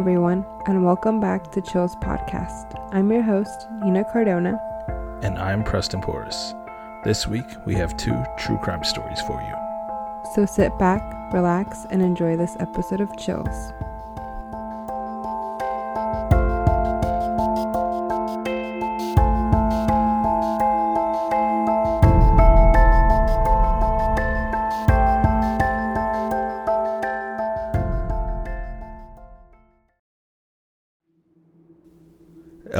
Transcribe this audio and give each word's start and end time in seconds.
everyone, 0.00 0.46
and 0.64 0.82
welcome 0.82 1.20
back 1.20 1.52
to 1.52 1.60
Chills 1.60 1.94
Podcast. 1.96 2.72
I'm 2.90 3.12
your 3.12 3.20
host, 3.20 3.66
Nina 3.82 4.02
Cardona. 4.10 4.58
And 5.22 5.38
I'm 5.38 5.62
Preston 5.62 6.00
Porras. 6.00 6.54
This 7.04 7.26
week, 7.26 7.44
we 7.66 7.74
have 7.74 7.94
two 7.98 8.24
true 8.38 8.56
crime 8.62 8.82
stories 8.82 9.20
for 9.20 9.38
you. 9.42 9.54
So 10.34 10.46
sit 10.46 10.78
back, 10.78 11.02
relax, 11.34 11.84
and 11.90 12.00
enjoy 12.00 12.38
this 12.38 12.56
episode 12.60 13.02
of 13.02 13.14
Chills. 13.18 13.72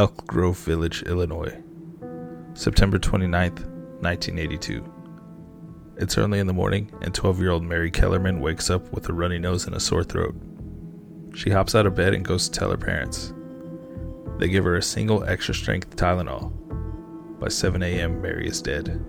Elk 0.00 0.26
Grove 0.26 0.56
Village, 0.60 1.02
Illinois, 1.02 1.54
September 2.54 2.98
29th, 2.98 3.66
1982. 4.00 4.82
It's 5.98 6.16
early 6.16 6.38
in 6.38 6.46
the 6.46 6.54
morning, 6.54 6.90
and 7.02 7.14
12 7.14 7.38
year 7.38 7.50
old 7.50 7.62
Mary 7.62 7.90
Kellerman 7.90 8.40
wakes 8.40 8.70
up 8.70 8.90
with 8.94 9.10
a 9.10 9.12
runny 9.12 9.38
nose 9.38 9.66
and 9.66 9.76
a 9.76 9.78
sore 9.78 10.02
throat. 10.02 10.34
She 11.34 11.50
hops 11.50 11.74
out 11.74 11.84
of 11.84 11.96
bed 11.96 12.14
and 12.14 12.24
goes 12.24 12.48
to 12.48 12.58
tell 12.58 12.70
her 12.70 12.78
parents. 12.78 13.34
They 14.38 14.48
give 14.48 14.64
her 14.64 14.76
a 14.76 14.82
single 14.82 15.22
extra 15.24 15.52
strength 15.52 15.94
Tylenol. 15.96 16.50
By 17.38 17.48
7 17.48 17.82
a.m., 17.82 18.22
Mary 18.22 18.48
is 18.48 18.62
dead. 18.62 19.04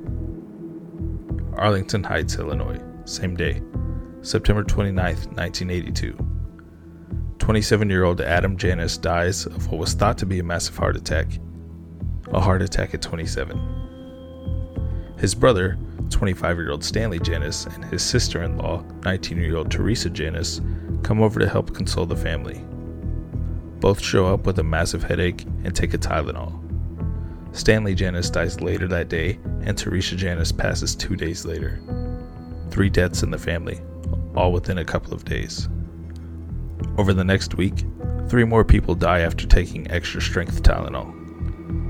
Arlington 1.54 2.04
Heights, 2.04 2.36
Illinois, 2.36 2.82
same 3.06 3.38
day, 3.38 3.62
September 4.24 4.66
29th, 4.66 5.28
1982. 5.38 6.31
27 7.52 7.90
year 7.90 8.06
old 8.06 8.22
Adam 8.22 8.56
Janus 8.56 8.98
dies 8.98 9.46
of 9.46 9.70
what 9.70 9.78
was 9.78 9.94
thought 9.94 10.18
to 10.20 10.26
be 10.26 10.40
a 10.40 10.44
massive 10.44 10.78
heart 10.78 10.96
attack. 10.96 11.28
A 12.32 12.40
heart 12.40 12.62
attack 12.62 12.94
at 12.94 13.02
27. 13.02 13.60
His 15.20 15.36
brother, 15.36 15.78
25 16.12 16.58
year 16.58 16.72
old 16.72 16.82
Stanley 16.82 17.20
Janus, 17.20 17.66
and 17.66 17.84
his 17.84 18.04
sister 18.04 18.42
in 18.42 18.58
law, 18.58 18.86
19 19.04 19.38
year 19.38 19.58
old 19.58 19.70
Teresa 19.70 20.10
Janus, 20.10 20.62
come 21.04 21.22
over 21.22 21.42
to 21.42 21.50
help 21.50 21.76
console 21.76 22.06
the 22.06 22.16
family. 22.16 22.64
Both 23.82 24.02
show 24.02 24.28
up 24.28 24.46
with 24.46 24.60
a 24.60 24.64
massive 24.64 25.04
headache 25.04 25.44
and 25.66 25.76
take 25.76 25.94
a 25.94 25.98
Tylenol. 25.98 26.58
Stanley 27.54 27.96
Janus 27.96 28.30
dies 28.30 28.62
later 28.62 28.88
that 28.88 29.10
day, 29.10 29.40
and 29.64 29.78
Teresa 29.78 30.16
Janus 30.16 30.54
passes 30.54 30.96
two 30.96 31.18
days 31.18 31.44
later. 31.44 31.82
Three 32.70 32.90
deaths 32.90 33.24
in 33.24 33.32
the 33.32 33.38
family, 33.38 33.82
all 34.36 34.54
within 34.54 34.78
a 34.78 34.86
couple 34.86 35.14
of 35.14 35.26
days. 35.26 35.68
Over 36.98 37.14
the 37.14 37.24
next 37.24 37.56
week, 37.56 37.86
three 38.28 38.44
more 38.44 38.64
people 38.64 38.96
die 38.96 39.20
after 39.20 39.48
taking 39.48 39.90
extra 39.90 40.22
strength 40.22 40.62
Tylenol 40.64 41.18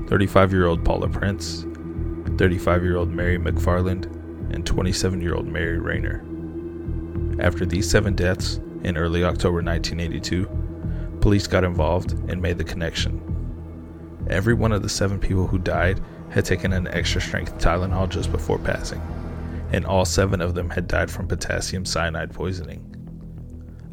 35 0.08 0.52
year 0.52 0.66
old 0.66 0.84
Paula 0.84 1.08
Prince, 1.08 1.64
35 2.38 2.82
year 2.82 2.96
old 2.96 3.10
Mary 3.10 3.38
McFarland, 3.38 4.04
and 4.54 4.66
27 4.66 5.20
year 5.20 5.34
old 5.34 5.46
Mary 5.46 5.78
Reiner. 5.78 6.20
After 7.42 7.64
these 7.64 7.90
seven 7.90 8.14
deaths 8.14 8.60
in 8.84 8.96
early 8.96 9.24
October 9.24 9.62
1982, 9.62 11.18
police 11.20 11.46
got 11.46 11.64
involved 11.64 12.12
and 12.28 12.42
made 12.42 12.58
the 12.58 12.64
connection. 12.64 13.20
Every 14.28 14.54
one 14.54 14.72
of 14.72 14.82
the 14.82 14.88
seven 14.88 15.18
people 15.18 15.46
who 15.46 15.58
died 15.58 16.00
had 16.30 16.44
taken 16.44 16.72
an 16.72 16.88
extra 16.88 17.20
strength 17.20 17.58
Tylenol 17.58 18.08
just 18.08 18.30
before 18.30 18.58
passing, 18.58 19.00
and 19.72 19.86
all 19.86 20.04
seven 20.04 20.40
of 20.40 20.54
them 20.54 20.70
had 20.70 20.86
died 20.86 21.10
from 21.10 21.28
potassium 21.28 21.84
cyanide 21.84 22.32
poisoning 22.32 22.91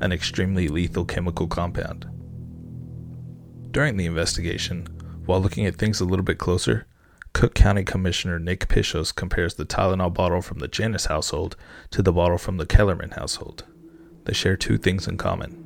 an 0.02 0.12
extremely 0.12 0.68
lethal 0.68 1.06
chemical 1.06 1.48
compound. 1.48 2.08
During 3.72 3.98
the 3.98 4.06
investigation, 4.06 4.88
while 5.26 5.42
looking 5.42 5.66
at 5.66 5.76
things 5.76 6.00
a 6.00 6.06
little 6.06 6.24
bit 6.24 6.40
closer, 6.40 6.88
Cook 7.34 7.54
County 7.54 7.84
Commissioner 7.84 8.40
Nick 8.40 8.68
Pishos 8.68 9.14
compares 9.14 9.54
the 9.54 9.66
Tylenol 9.66 10.14
bottle 10.14 10.42
from 10.42 10.60
the 10.60 10.68
Janus 10.68 11.06
household 11.06 11.56
to 11.92 12.02
the 12.02 12.12
bottle 12.12 12.38
from 12.38 12.58
the 12.58 12.66
Kellerman 12.66 13.12
household. 13.12 13.66
They 14.26 14.34
share 14.34 14.58
two 14.58 14.78
things 14.78 15.08
in 15.08 15.18
common. 15.18 15.66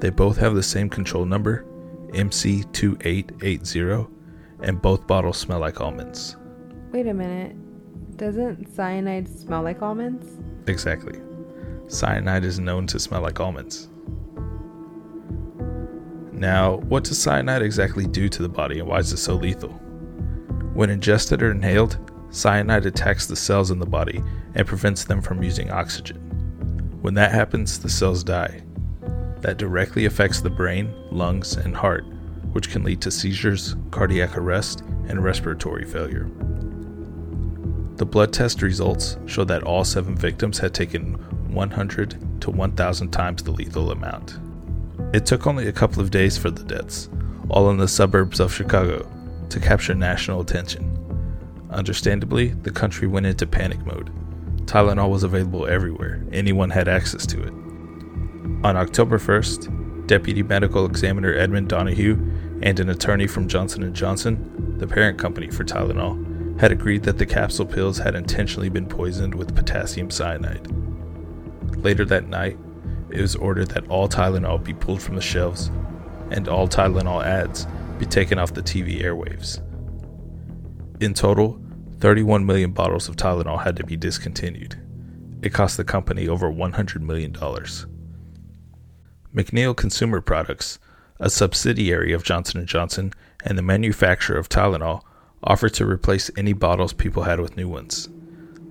They 0.00 0.10
both 0.10 0.36
have 0.38 0.54
the 0.54 0.62
same 0.62 0.90
control 0.90 1.24
number, 1.24 1.64
MC2880, 2.10 4.10
and 4.60 4.82
both 4.82 5.06
bottles 5.06 5.38
smell 5.38 5.60
like 5.60 5.80
almonds. 5.80 6.36
Wait 6.92 7.06
a 7.06 7.14
minute. 7.14 7.56
Doesn't 8.16 8.74
cyanide 8.74 9.28
smell 9.28 9.62
like 9.62 9.82
almonds? 9.82 10.26
Exactly. 10.68 11.20
Cyanide 11.88 12.44
is 12.44 12.60
known 12.60 12.86
to 12.88 12.98
smell 12.98 13.22
like 13.22 13.40
almonds. 13.40 13.88
Now, 16.32 16.76
what 16.76 17.04
does 17.04 17.18
cyanide 17.20 17.62
exactly 17.62 18.06
do 18.06 18.28
to 18.28 18.42
the 18.42 18.48
body 18.48 18.78
and 18.78 18.88
why 18.88 18.98
is 18.98 19.12
it 19.12 19.16
so 19.16 19.34
lethal? 19.34 19.70
When 20.74 20.90
ingested 20.90 21.42
or 21.42 21.50
inhaled, 21.50 21.98
cyanide 22.30 22.84
attacks 22.84 23.26
the 23.26 23.36
cells 23.36 23.70
in 23.70 23.78
the 23.78 23.86
body 23.86 24.22
and 24.54 24.66
prevents 24.66 25.04
them 25.04 25.22
from 25.22 25.42
using 25.42 25.70
oxygen. 25.70 26.18
When 27.00 27.14
that 27.14 27.32
happens, 27.32 27.78
the 27.78 27.88
cells 27.88 28.22
die. 28.22 28.62
That 29.40 29.56
directly 29.56 30.04
affects 30.04 30.42
the 30.42 30.50
brain, 30.50 30.94
lungs, 31.10 31.56
and 31.56 31.74
heart, 31.74 32.04
which 32.52 32.70
can 32.70 32.84
lead 32.84 33.00
to 33.00 33.10
seizures, 33.10 33.76
cardiac 33.90 34.36
arrest, 34.36 34.82
and 35.08 35.24
respiratory 35.24 35.84
failure. 35.84 36.28
The 37.96 38.06
blood 38.06 38.32
test 38.32 38.62
results 38.62 39.16
show 39.26 39.44
that 39.44 39.62
all 39.62 39.84
seven 39.84 40.14
victims 40.14 40.58
had 40.58 40.74
taken 40.74 41.16
100 41.58 42.40
to 42.40 42.50
1,000 42.50 43.10
times 43.10 43.42
the 43.42 43.50
lethal 43.50 43.90
amount. 43.90 44.38
It 45.12 45.26
took 45.26 45.46
only 45.46 45.66
a 45.66 45.72
couple 45.72 46.00
of 46.00 46.10
days 46.10 46.38
for 46.38 46.50
the 46.50 46.62
deaths, 46.62 47.10
all 47.50 47.68
in 47.68 47.78
the 47.78 47.88
suburbs 47.88 48.38
of 48.38 48.54
Chicago, 48.54 49.10
to 49.48 49.58
capture 49.58 49.94
national 49.94 50.40
attention. 50.40 50.84
Understandably, 51.70 52.48
the 52.48 52.70
country 52.70 53.08
went 53.08 53.26
into 53.26 53.46
panic 53.46 53.84
mode. 53.84 54.10
Tylenol 54.66 55.10
was 55.10 55.24
available 55.24 55.66
everywhere, 55.66 56.24
anyone 56.30 56.70
had 56.70 56.86
access 56.86 57.26
to 57.26 57.42
it. 57.42 57.52
On 58.64 58.76
October 58.76 59.18
1st, 59.18 60.06
Deputy 60.06 60.42
Medical 60.42 60.86
Examiner 60.86 61.34
Edmund 61.34 61.68
Donoghue 61.68 62.14
and 62.62 62.78
an 62.78 62.88
attorney 62.88 63.26
from 63.26 63.48
Johnson 63.48 63.92
& 63.94 63.94
Johnson, 63.94 64.76
the 64.78 64.86
parent 64.86 65.18
company 65.18 65.50
for 65.50 65.64
Tylenol, 65.64 66.60
had 66.60 66.70
agreed 66.70 67.02
that 67.02 67.18
the 67.18 67.26
capsule 67.26 67.66
pills 67.66 67.98
had 67.98 68.14
intentionally 68.14 68.68
been 68.68 68.86
poisoned 68.86 69.34
with 69.34 69.56
potassium 69.56 70.10
cyanide. 70.10 70.68
Later 71.82 72.04
that 72.06 72.28
night, 72.28 72.58
it 73.10 73.20
was 73.20 73.36
ordered 73.36 73.68
that 73.68 73.88
all 73.88 74.08
Tylenol 74.08 74.62
be 74.62 74.74
pulled 74.74 75.00
from 75.00 75.14
the 75.14 75.20
shelves 75.20 75.70
and 76.30 76.48
all 76.48 76.68
Tylenol 76.68 77.24
ads 77.24 77.66
be 77.98 78.06
taken 78.06 78.38
off 78.38 78.54
the 78.54 78.62
TV 78.62 79.02
airwaves. 79.02 79.62
In 81.00 81.14
total, 81.14 81.60
31 82.00 82.44
million 82.44 82.72
bottles 82.72 83.08
of 83.08 83.16
Tylenol 83.16 83.62
had 83.62 83.76
to 83.76 83.84
be 83.84 83.96
discontinued. 83.96 84.80
It 85.42 85.54
cost 85.54 85.76
the 85.76 85.84
company 85.84 86.28
over 86.28 86.50
$100 86.50 87.00
million. 87.00 87.32
McNeil 89.34 89.76
Consumer 89.76 90.20
Products, 90.20 90.78
a 91.20 91.30
subsidiary 91.30 92.12
of 92.12 92.24
Johnson 92.24 92.66
& 92.66 92.68
Johnson 92.68 93.12
and 93.44 93.56
the 93.56 93.62
manufacturer 93.62 94.38
of 94.38 94.48
Tylenol, 94.48 95.02
offered 95.42 95.74
to 95.74 95.86
replace 95.86 96.30
any 96.36 96.52
bottles 96.52 96.92
people 96.92 97.22
had 97.22 97.40
with 97.40 97.56
new 97.56 97.68
ones. 97.68 98.08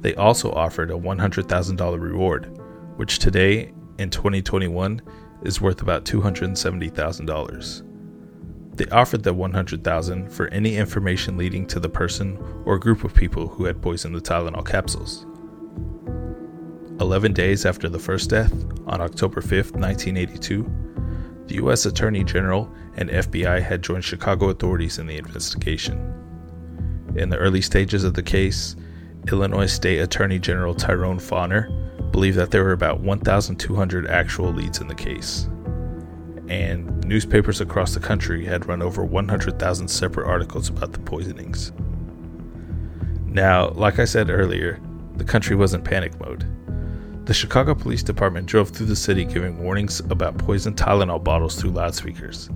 They 0.02 0.14
also 0.16 0.52
offered 0.52 0.92
a 0.92 0.96
$100,000 0.96 2.02
reward, 2.02 2.60
which 2.98 3.20
today 3.20 3.72
in 3.98 4.10
2021 4.10 5.02
is 5.44 5.62
worth 5.62 5.82
about 5.82 6.04
$270,000. 6.06 7.84
They 8.76 8.86
offered 8.88 9.24
the 9.24 9.34
100,000 9.34 10.30
for 10.30 10.48
any 10.50 10.76
information 10.76 11.38
leading 11.38 11.66
to 11.68 11.80
the 11.80 11.90
person 11.90 12.38
or 12.66 12.78
group 12.78 13.04
of 13.04 13.14
people 13.14 13.48
who 13.48 13.66
had 13.66 13.82
poisoned 13.82 14.16
the 14.16 14.22
Tylenol 14.22 14.66
capsules. 14.68 15.26
11 17.00 17.34
days 17.34 17.66
after 17.66 17.90
the 17.90 18.00
first 18.00 18.30
death, 18.30 18.54
on 18.88 19.02
October 19.02 19.42
5, 19.42 19.52
1982, 19.72 20.70
the 21.46 21.56
U.S. 21.56 21.86
Attorney 21.86 22.24
General 22.24 22.72
and 22.96 23.10
FBI 23.10 23.62
had 23.62 23.82
joined 23.82 24.04
Chicago 24.04 24.50
authorities 24.50 25.00
in 25.00 25.08
the 25.08 25.18
investigation. 25.18 26.14
In 27.16 27.30
the 27.30 27.38
early 27.38 27.62
stages 27.62 28.04
of 28.04 28.16
the 28.16 28.24
case, 28.24 28.76
Illinois 29.32 29.68
State 29.68 30.00
Attorney 30.00 30.40
General 30.40 30.74
Tyrone 30.74 31.20
Fahner 31.20 31.87
believed 32.18 32.36
that 32.40 32.50
there 32.50 32.64
were 32.64 32.72
about 32.72 33.00
1,200 33.02 34.08
actual 34.08 34.52
leads 34.52 34.82
in 34.82 34.88
the 34.88 34.96
case. 34.96 35.48
And 36.48 37.06
newspapers 37.06 37.62
across 37.62 37.94
the 37.94 38.00
country 38.00 38.44
had 38.44 38.66
run 38.66 38.82
over 38.82 39.06
100,000 39.06 39.88
separate 39.88 40.28
articles 40.28 40.68
about 40.68 40.94
the 40.94 41.00
poisonings. 41.00 41.72
Now, 43.28 43.70
like 43.70 44.00
I 44.00 44.06
said 44.06 44.32
earlier, 44.32 44.82
the 45.18 45.24
country 45.24 45.56
was 45.56 45.76
in 45.76 45.84
panic 45.84 46.20
mode. 46.20 46.44
The 47.28 47.36
Chicago 47.36 47.76
Police 47.76 48.02
Department 48.02 48.48
drove 48.48 48.72
through 48.72 48.88
the 48.88 48.96
city 48.96 49.24
giving 49.24 49.64
warnings 49.64 50.00
about 50.00 50.40
poisoned 50.40 50.76
Tylenol 50.76 51.24
bottles 51.24 51.56
through 51.56 51.70
loudspeakers. 51.70 52.50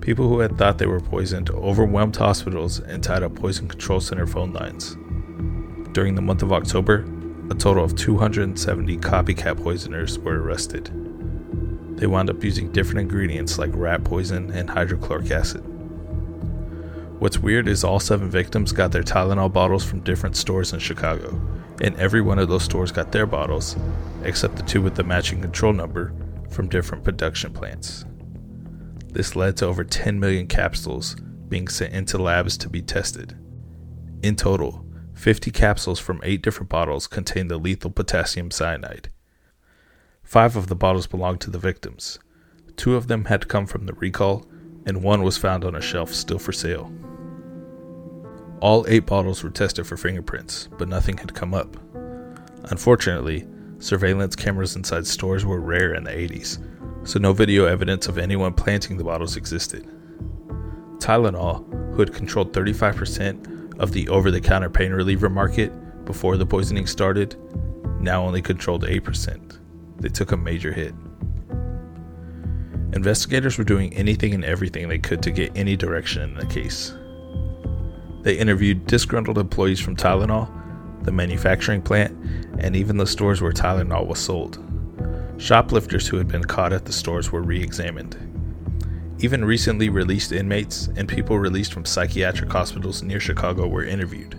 People 0.00 0.26
who 0.26 0.38
had 0.38 0.56
thought 0.56 0.78
they 0.78 0.86
were 0.86 1.00
poisoned 1.00 1.50
overwhelmed 1.50 2.16
hospitals 2.16 2.78
and 2.78 3.04
tied 3.04 3.22
up 3.22 3.34
poison 3.34 3.68
control 3.68 4.00
center 4.00 4.26
phone 4.26 4.54
lines. 4.54 4.96
During 5.92 6.14
the 6.14 6.22
month 6.22 6.42
of 6.42 6.50
October, 6.50 7.04
a 7.50 7.54
total 7.54 7.84
of 7.84 7.94
270 7.94 8.96
copycat 8.98 9.62
poisoners 9.62 10.18
were 10.18 10.42
arrested. 10.42 10.90
They 11.98 12.06
wound 12.06 12.30
up 12.30 12.42
using 12.42 12.72
different 12.72 13.00
ingredients 13.00 13.58
like 13.58 13.70
rat 13.74 14.02
poison 14.02 14.50
and 14.50 14.68
hydrochloric 14.68 15.30
acid. 15.30 15.62
What's 17.20 17.38
weird 17.38 17.68
is 17.68 17.84
all 17.84 18.00
seven 18.00 18.30
victims 18.30 18.72
got 18.72 18.92
their 18.92 19.02
Tylenol 19.02 19.52
bottles 19.52 19.84
from 19.84 20.00
different 20.00 20.36
stores 20.36 20.72
in 20.72 20.80
Chicago, 20.80 21.40
and 21.80 21.96
every 21.96 22.20
one 22.20 22.38
of 22.38 22.48
those 22.48 22.64
stores 22.64 22.92
got 22.92 23.12
their 23.12 23.26
bottles, 23.26 23.76
except 24.24 24.56
the 24.56 24.62
two 24.62 24.82
with 24.82 24.94
the 24.94 25.04
matching 25.04 25.40
control 25.40 25.72
number, 25.72 26.12
from 26.50 26.68
different 26.68 27.04
production 27.04 27.52
plants. 27.52 28.04
This 29.06 29.36
led 29.36 29.56
to 29.58 29.66
over 29.66 29.84
10 29.84 30.18
million 30.18 30.46
capsules 30.46 31.14
being 31.48 31.68
sent 31.68 31.94
into 31.94 32.18
labs 32.18 32.56
to 32.58 32.68
be 32.68 32.82
tested. 32.82 33.36
In 34.22 34.34
total, 34.34 34.84
50 35.14 35.50
capsules 35.50 36.00
from 36.00 36.20
eight 36.22 36.42
different 36.42 36.68
bottles 36.68 37.06
contained 37.06 37.50
the 37.50 37.56
lethal 37.56 37.90
potassium 37.90 38.50
cyanide. 38.50 39.08
Five 40.22 40.56
of 40.56 40.66
the 40.66 40.74
bottles 40.74 41.06
belonged 41.06 41.40
to 41.42 41.50
the 41.50 41.58
victims. 41.58 42.18
Two 42.76 42.96
of 42.96 43.06
them 43.06 43.26
had 43.26 43.48
come 43.48 43.66
from 43.66 43.86
the 43.86 43.94
recall, 43.94 44.46
and 44.84 45.02
one 45.02 45.22
was 45.22 45.38
found 45.38 45.64
on 45.64 45.74
a 45.74 45.80
shelf 45.80 46.12
still 46.12 46.38
for 46.38 46.52
sale. 46.52 46.92
All 48.60 48.84
eight 48.88 49.06
bottles 49.06 49.42
were 49.42 49.50
tested 49.50 49.86
for 49.86 49.96
fingerprints, 49.96 50.68
but 50.78 50.88
nothing 50.88 51.18
had 51.18 51.34
come 51.34 51.54
up. 51.54 51.76
Unfortunately, 52.70 53.46
surveillance 53.78 54.34
cameras 54.34 54.74
inside 54.74 55.06
stores 55.06 55.44
were 55.44 55.60
rare 55.60 55.94
in 55.94 56.04
the 56.04 56.10
80s, 56.10 56.58
so 57.06 57.18
no 57.18 57.32
video 57.32 57.66
evidence 57.66 58.08
of 58.08 58.18
anyone 58.18 58.54
planting 58.54 58.96
the 58.96 59.04
bottles 59.04 59.36
existed. 59.36 59.86
Tylenol, 60.98 61.92
who 61.92 62.00
had 62.00 62.14
controlled 62.14 62.52
35% 62.52 63.53
of 63.78 63.92
the 63.92 64.08
over 64.08 64.30
the 64.30 64.40
counter 64.40 64.70
pain 64.70 64.92
reliever 64.92 65.28
market 65.28 65.72
before 66.04 66.36
the 66.36 66.46
poisoning 66.46 66.86
started, 66.86 67.36
now 68.00 68.24
only 68.24 68.42
controlled 68.42 68.84
8%. 68.84 69.58
They 69.98 70.08
took 70.08 70.32
a 70.32 70.36
major 70.36 70.72
hit. 70.72 70.94
Investigators 72.92 73.58
were 73.58 73.64
doing 73.64 73.92
anything 73.94 74.34
and 74.34 74.44
everything 74.44 74.88
they 74.88 74.98
could 74.98 75.22
to 75.22 75.30
get 75.30 75.56
any 75.56 75.76
direction 75.76 76.22
in 76.22 76.34
the 76.34 76.46
case. 76.46 76.94
They 78.22 78.38
interviewed 78.38 78.86
disgruntled 78.86 79.38
employees 79.38 79.80
from 79.80 79.96
Tylenol, 79.96 80.50
the 81.02 81.12
manufacturing 81.12 81.82
plant, 81.82 82.16
and 82.58 82.76
even 82.76 82.96
the 82.96 83.06
stores 83.06 83.42
where 83.42 83.52
Tylenol 83.52 84.06
was 84.06 84.18
sold. 84.18 84.58
Shoplifters 85.36 86.06
who 86.06 86.16
had 86.16 86.28
been 86.28 86.44
caught 86.44 86.72
at 86.72 86.84
the 86.84 86.92
stores 86.92 87.32
were 87.32 87.42
re 87.42 87.60
examined. 87.62 88.16
Even 89.20 89.44
recently 89.44 89.88
released 89.88 90.32
inmates 90.32 90.88
and 90.96 91.08
people 91.08 91.38
released 91.38 91.72
from 91.72 91.84
psychiatric 91.84 92.50
hospitals 92.50 93.02
near 93.02 93.20
Chicago 93.20 93.66
were 93.66 93.84
interviewed. 93.84 94.36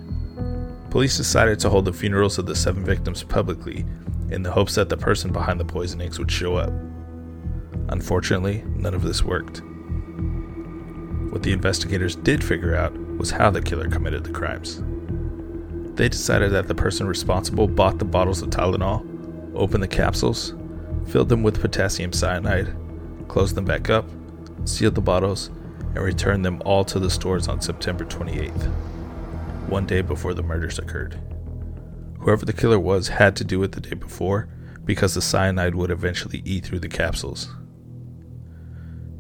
Police 0.89 1.18
decided 1.18 1.60
to 1.60 1.69
hold 1.69 1.86
the 1.86 1.94
funerals 1.94 2.38
of 2.38 2.45
the 2.45 2.56
seven 2.56 2.83
victims 2.83 3.24
publicly 3.24 3.86
in 4.30 4.44
the 4.44 4.51
hopes 4.51 4.75
that 4.75 4.89
the 4.89 4.98
person 4.98 5.31
behind 5.31 5.60
the 5.60 5.66
poisonings 5.66 6.19
would 6.19 6.31
show 6.31 6.56
up. 6.56 6.72
Unfortunately, 7.89 8.63
none 8.75 8.94
of 8.94 9.04
this 9.04 9.24
worked. 9.24 9.62
What 11.31 11.44
the 11.44 11.54
investigators 11.54 12.16
did 12.16 12.44
figure 12.44 12.75
out 12.75 12.94
was 13.18 13.31
how 13.31 13.50
the 13.50 13.62
killer 13.62 13.89
committed 13.89 14.24
the 14.24 14.31
crimes. 14.31 14.81
They 15.95 16.10
decided 16.10 16.51
that 16.51 16.68
the 16.68 16.75
person 16.75 17.07
responsible 17.07 17.68
bought 17.68 18.00
the 18.00 18.06
bottles 18.06 18.42
of 18.42 18.50
Tylenol, 18.50 19.54
opened 19.56 19.83
the 19.83 19.88
capsules, 19.88 20.54
filled 21.07 21.30
them 21.30 21.44
with 21.44 21.62
potassium 21.62 22.12
cyanide, 22.12 22.75
closed 23.27 23.56
them 23.56 23.66
back 23.66 23.89
up, 23.89 24.06
sealed 24.65 24.95
the 24.95 25.01
bottles, 25.01 25.50
and 25.79 26.03
returned 26.03 26.44
them 26.44 26.62
all 26.65 26.83
to 26.85 27.00
the 27.00 27.09
stores 27.09 27.47
on 27.47 27.62
September 27.62 28.03
28th, 28.03 28.67
one 29.67 29.85
day 29.85 30.01
before 30.01 30.33
the 30.33 30.44
murders 30.44 30.77
occurred. 30.77 31.19
Whoever 32.19 32.45
the 32.45 32.53
killer 32.53 32.79
was 32.79 33.07
had 33.07 33.35
to 33.38 33.44
do 33.44 33.62
it 33.63 33.71
the 33.71 33.81
day 33.81 33.94
before 33.94 34.50
because 34.83 35.13
the 35.13 35.21
cyanide 35.21 35.75
would 35.75 35.91
eventually 35.91 36.41
eat 36.45 36.65
through 36.65 36.79
the 36.79 36.89
capsules. 36.89 37.50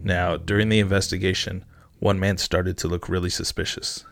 Now, 0.03 0.37
during 0.37 0.69
the 0.69 0.79
investigation, 0.79 1.65
one 1.99 2.19
man 2.19 2.37
started 2.37 2.77
to 2.79 2.87
look 2.87 3.09
really 3.09 3.29
suspicious. 3.29 4.05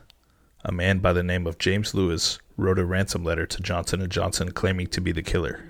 A 0.65 0.71
man 0.71 1.00
by 1.00 1.13
the 1.13 1.24
name 1.24 1.45
of 1.45 1.57
James 1.57 1.94
Lewis 1.94 2.39
wrote 2.56 2.80
a 2.80 2.85
ransom 2.85 3.24
letter 3.24 3.45
to 3.45 3.62
Johnson 3.62 4.07
& 4.07 4.09
Johnson 4.09 4.51
claiming 4.51 4.88
to 4.88 5.01
be 5.01 5.12
the 5.12 5.21
killer. 5.21 5.63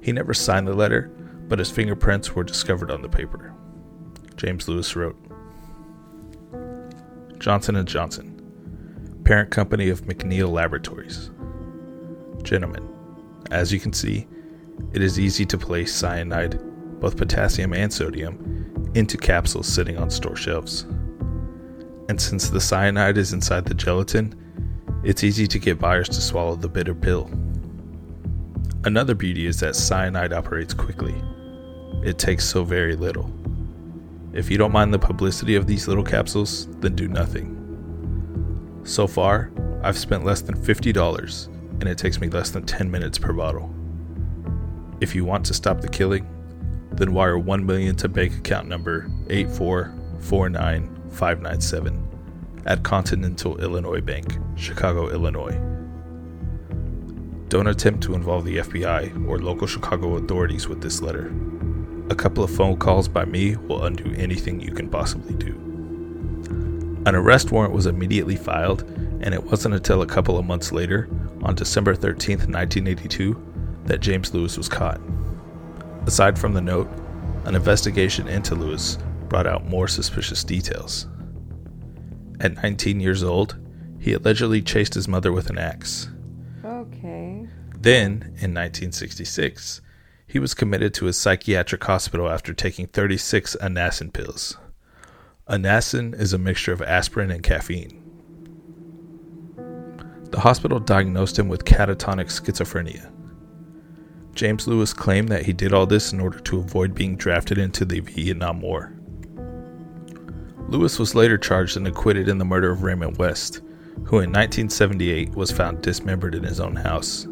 He 0.00 0.12
never 0.12 0.32
signed 0.32 0.68
the 0.68 0.74
letter, 0.74 1.10
but 1.48 1.58
his 1.58 1.70
fingerprints 1.70 2.34
were 2.34 2.44
discovered 2.44 2.90
on 2.90 3.02
the 3.02 3.08
paper. 3.08 3.52
James 4.36 4.68
Lewis 4.68 4.94
wrote, 4.96 5.16
Johnson 7.38 7.84
& 7.86 7.86
Johnson, 7.86 9.20
parent 9.24 9.50
company 9.50 9.88
of 9.88 10.02
McNeil 10.02 10.50
Laboratories. 10.50 11.30
Gentlemen, 12.42 12.88
as 13.50 13.72
you 13.72 13.80
can 13.80 13.92
see, 13.92 14.26
it 14.92 15.02
is 15.02 15.20
easy 15.20 15.44
to 15.46 15.58
place 15.58 15.94
cyanide, 15.94 16.58
both 17.00 17.16
potassium 17.16 17.72
and 17.74 17.92
sodium, 17.92 18.92
into 18.94 19.16
capsules 19.16 19.66
sitting 19.66 19.98
on 19.98 20.10
store 20.10 20.36
shelves. 20.36 20.82
And 22.08 22.20
since 22.20 22.50
the 22.50 22.60
cyanide 22.60 23.18
is 23.18 23.32
inside 23.32 23.64
the 23.64 23.74
gelatin, 23.74 24.34
it's 25.04 25.24
easy 25.24 25.46
to 25.46 25.58
get 25.58 25.78
buyers 25.78 26.08
to 26.10 26.20
swallow 26.20 26.56
the 26.56 26.68
bitter 26.68 26.94
pill. 26.94 27.30
Another 28.84 29.14
beauty 29.14 29.46
is 29.46 29.60
that 29.60 29.76
cyanide 29.76 30.32
operates 30.32 30.74
quickly. 30.74 31.14
It 32.02 32.18
takes 32.18 32.44
so 32.44 32.64
very 32.64 32.96
little. 32.96 33.32
If 34.34 34.50
you 34.50 34.58
don't 34.58 34.72
mind 34.72 34.92
the 34.92 34.98
publicity 34.98 35.54
of 35.54 35.68
these 35.68 35.86
little 35.86 36.02
capsules, 36.02 36.66
then 36.80 36.96
do 36.96 37.06
nothing. 37.06 38.80
So 38.82 39.06
far, 39.06 39.52
I've 39.80 39.96
spent 39.96 40.24
less 40.24 40.40
than 40.40 40.56
$50 40.56 41.46
and 41.80 41.88
it 41.88 41.98
takes 41.98 42.20
me 42.20 42.28
less 42.28 42.50
than 42.50 42.66
10 42.66 42.90
minutes 42.90 43.16
per 43.16 43.32
bottle. 43.32 43.72
If 45.00 45.14
you 45.14 45.24
want 45.24 45.46
to 45.46 45.54
stop 45.54 45.80
the 45.80 45.88
killing, 45.88 46.26
then 46.90 47.14
wire 47.14 47.38
1 47.38 47.64
million 47.64 47.94
to 47.96 48.08
bank 48.08 48.36
account 48.36 48.66
number 48.66 49.08
8449597 49.28 52.00
at 52.66 52.82
Continental 52.82 53.60
Illinois 53.60 54.00
Bank, 54.00 54.36
Chicago, 54.56 55.10
Illinois. 55.10 55.60
Don't 57.48 57.68
attempt 57.68 58.02
to 58.02 58.14
involve 58.14 58.44
the 58.44 58.56
FBI 58.56 59.28
or 59.28 59.38
local 59.38 59.68
Chicago 59.68 60.16
authorities 60.16 60.66
with 60.66 60.82
this 60.82 61.00
letter. 61.00 61.32
A 62.10 62.14
couple 62.14 62.44
of 62.44 62.54
phone 62.54 62.76
calls 62.76 63.08
by 63.08 63.24
me 63.24 63.56
will 63.56 63.84
undo 63.84 64.14
anything 64.14 64.60
you 64.60 64.72
can 64.72 64.88
possibly 64.88 65.34
do. 65.34 65.54
An 67.06 67.14
arrest 67.14 67.50
warrant 67.50 67.74
was 67.74 67.86
immediately 67.86 68.36
filed, 68.36 68.82
and 69.20 69.32
it 69.32 69.42
wasn't 69.42 69.74
until 69.74 70.02
a 70.02 70.06
couple 70.06 70.38
of 70.38 70.44
months 70.44 70.72
later 70.72 71.08
on 71.42 71.54
December 71.54 71.94
13, 71.94 72.38
1982, 72.38 73.42
that 73.86 74.00
James 74.00 74.32
Lewis 74.34 74.56
was 74.56 74.68
caught. 74.68 75.00
Aside 76.06 76.38
from 76.38 76.52
the 76.52 76.60
note, 76.60 76.90
an 77.44 77.54
investigation 77.54 78.28
into 78.28 78.54
Lewis 78.54 78.98
brought 79.28 79.46
out 79.46 79.66
more 79.66 79.88
suspicious 79.88 80.44
details. 80.44 81.06
At 82.40 82.62
19 82.62 83.00
years 83.00 83.22
old, 83.22 83.56
he 83.98 84.12
allegedly 84.12 84.60
chased 84.60 84.94
his 84.94 85.08
mother 85.08 85.32
with 85.32 85.48
an 85.50 85.58
axe. 85.58 86.08
Okay. 86.64 87.46
Then, 87.78 88.12
in 88.40 88.52
1966, 88.52 89.80
he 90.26 90.38
was 90.38 90.54
committed 90.54 90.94
to 90.94 91.06
a 91.06 91.12
psychiatric 91.12 91.84
hospital 91.84 92.28
after 92.28 92.52
taking 92.52 92.86
36 92.86 93.56
Anacin 93.60 94.12
pills. 94.12 94.56
Anacin 95.48 96.18
is 96.18 96.32
a 96.32 96.38
mixture 96.38 96.72
of 96.72 96.82
aspirin 96.82 97.30
and 97.30 97.42
caffeine. 97.42 98.00
The 100.30 100.40
hospital 100.40 100.80
diagnosed 100.80 101.38
him 101.38 101.48
with 101.48 101.64
catatonic 101.64 102.26
schizophrenia. 102.26 103.10
James 104.34 104.66
Lewis 104.66 104.92
claimed 104.92 105.28
that 105.28 105.46
he 105.46 105.52
did 105.52 105.72
all 105.72 105.86
this 105.86 106.12
in 106.12 106.20
order 106.20 106.40
to 106.40 106.58
avoid 106.58 106.94
being 106.94 107.16
drafted 107.16 107.58
into 107.58 107.84
the 107.84 108.00
Vietnam 108.00 108.60
War. 108.60 108.92
Lewis 110.68 110.98
was 110.98 111.14
later 111.14 111.38
charged 111.38 111.76
and 111.76 111.86
acquitted 111.86 112.28
in 112.28 112.38
the 112.38 112.44
murder 112.44 112.70
of 112.70 112.82
Raymond 112.82 113.18
West, 113.18 113.60
who 114.04 114.18
in 114.18 114.32
1978 114.32 115.36
was 115.36 115.52
found 115.52 115.82
dismembered 115.82 116.34
in 116.34 116.42
his 116.42 116.58
own 116.58 116.74
house. 116.74 117.28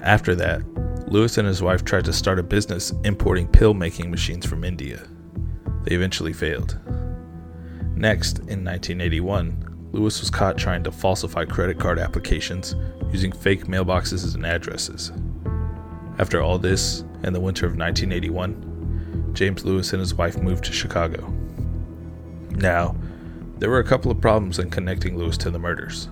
After 0.00 0.34
that, 0.34 0.62
Lewis 1.06 1.38
and 1.38 1.46
his 1.46 1.62
wife 1.62 1.84
tried 1.84 2.04
to 2.06 2.12
start 2.12 2.38
a 2.38 2.42
business 2.42 2.92
importing 3.04 3.46
pill 3.46 3.74
making 3.74 4.10
machines 4.10 4.46
from 4.46 4.64
India. 4.64 5.06
They 5.84 5.94
eventually 5.94 6.32
failed. 6.32 6.78
Next, 7.94 8.38
in 8.38 8.64
1981, 8.64 9.90
Lewis 9.92 10.20
was 10.20 10.30
caught 10.30 10.58
trying 10.58 10.82
to 10.82 10.90
falsify 10.90 11.44
credit 11.44 11.78
card 11.78 11.98
applications 11.98 12.74
using 13.12 13.32
fake 13.32 13.66
mailboxes 13.66 14.34
and 14.34 14.44
addresses. 14.44 15.12
After 16.18 16.40
all 16.40 16.58
this, 16.58 17.04
in 17.22 17.32
the 17.32 17.40
winter 17.40 17.66
of 17.66 17.76
1981, 17.76 19.32
James 19.34 19.64
Lewis 19.64 19.92
and 19.92 20.00
his 20.00 20.14
wife 20.14 20.38
moved 20.38 20.64
to 20.64 20.72
Chicago. 20.72 21.32
Now, 22.50 22.96
there 23.58 23.70
were 23.70 23.78
a 23.78 23.84
couple 23.84 24.10
of 24.10 24.20
problems 24.20 24.58
in 24.58 24.70
connecting 24.70 25.16
Lewis 25.16 25.36
to 25.38 25.50
the 25.50 25.58
murders. 25.58 26.08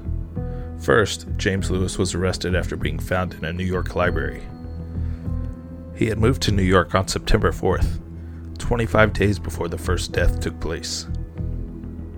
First, 0.80 1.26
James 1.36 1.70
Lewis 1.70 1.98
was 1.98 2.14
arrested 2.14 2.54
after 2.54 2.76
being 2.76 2.98
found 2.98 3.34
in 3.34 3.44
a 3.44 3.52
New 3.52 3.64
York 3.64 3.94
library. 3.94 4.42
He 6.02 6.08
had 6.08 6.18
moved 6.18 6.42
to 6.42 6.50
New 6.50 6.64
York 6.64 6.96
on 6.96 7.06
September 7.06 7.52
4th, 7.52 8.00
25 8.58 9.12
days 9.12 9.38
before 9.38 9.68
the 9.68 9.78
first 9.78 10.10
death 10.10 10.40
took 10.40 10.58
place. 10.58 11.06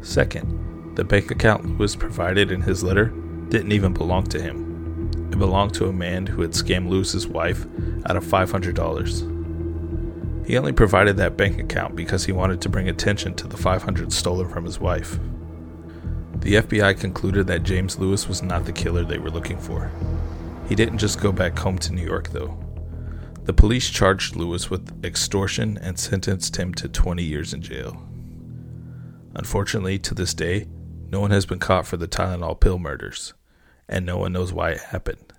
Second, 0.01 0.97
the 0.97 1.05
bank 1.05 1.31
account 1.31 1.79
Lewis 1.79 1.95
provided 1.95 2.51
in 2.51 2.63
his 2.63 2.83
letter 2.83 3.13
didn't 3.51 3.73
even 3.73 3.93
belong 3.93 4.25
to 4.29 4.41
him. 4.41 5.11
It 5.31 5.39
belonged 5.39 5.75
to 5.75 5.89
a 5.89 5.93
man 5.93 6.27
who 6.27 6.41
had 6.41 6.53
scammed 6.53 6.89
Lewis's 6.89 7.27
wife 7.27 7.67
out 8.07 8.17
of 8.17 8.25
$500. 8.25 10.47
He 10.47 10.57
only 10.57 10.73
provided 10.73 11.19
that 11.19 11.37
bank 11.37 11.59
account 11.59 11.95
because 11.95 12.25
he 12.25 12.33
wanted 12.33 12.63
to 12.63 12.71
bring 12.71 12.89
attention 12.89 13.35
to 13.35 13.47
the 13.47 13.59
500 13.59 14.15
stolen 14.15 14.49
from 14.49 14.65
his 14.65 14.81
wife. 14.81 15.19
The 16.37 16.55
FBI 16.55 16.99
concluded 16.99 17.49
that 17.49 17.65
James 17.65 17.99
Lewis 17.99 18.29
was 18.29 18.43
not 18.43 18.65
the 18.65 18.73
killer 18.73 19.05
they 19.05 19.19
were 19.19 19.31
looking 19.31 19.59
for. 19.59 19.91
He 20.71 20.75
didn't 20.75 20.97
just 20.97 21.21
go 21.21 21.33
back 21.33 21.59
home 21.59 21.77
to 21.81 21.93
New 21.93 22.03
York, 22.03 22.31
though. 22.31 22.64
The 23.45 23.53
police 23.53 23.91
charged 23.91 24.37
Lewis 24.37 24.71
with 24.71 25.05
extortion 25.05 25.77
and 25.77 25.99
sentenced 25.99 26.57
him 26.57 26.73
to 26.75 26.89
20 26.89 27.23
years 27.23 27.53
in 27.53 27.61
jail. 27.61 28.03
Unfortunately, 29.35 29.99
to 29.99 30.15
this 30.15 30.33
day, 30.33 30.67
no 31.11 31.21
one 31.21 31.31
has 31.31 31.45
been 31.45 31.59
caught 31.59 31.87
for 31.87 31.99
the 31.99 32.09
Tylenol 32.09 32.59
pill 32.59 32.79
murders, 32.79 33.35
and 33.87 34.07
no 34.07 34.17
one 34.17 34.33
knows 34.33 34.53
why 34.53 34.71
it 34.71 34.81
happened. 34.81 35.35